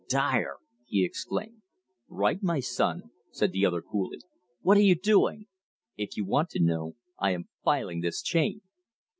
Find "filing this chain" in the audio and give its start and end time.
7.63-8.61